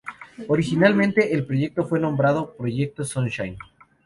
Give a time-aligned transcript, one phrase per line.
[0.47, 3.59] Originalmente, el proyecto fue nombrado "Proyecto Sunshine".